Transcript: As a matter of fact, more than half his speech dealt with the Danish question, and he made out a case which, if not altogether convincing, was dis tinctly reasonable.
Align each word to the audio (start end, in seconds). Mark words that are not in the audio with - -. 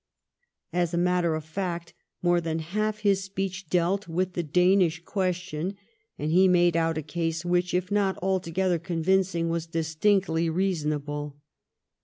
As 0.73 0.95
a 0.95 0.97
matter 0.97 1.35
of 1.35 1.45
fact, 1.45 1.93
more 2.23 2.41
than 2.41 2.57
half 2.57 3.01
his 3.01 3.23
speech 3.23 3.69
dealt 3.69 4.07
with 4.07 4.33
the 4.33 4.41
Danish 4.41 5.03
question, 5.05 5.77
and 6.17 6.31
he 6.31 6.47
made 6.47 6.75
out 6.75 6.97
a 6.97 7.03
case 7.03 7.45
which, 7.45 7.71
if 7.75 7.91
not 7.91 8.17
altogether 8.19 8.79
convincing, 8.79 9.47
was 9.49 9.67
dis 9.67 9.95
tinctly 9.95 10.51
reasonable. 10.51 11.37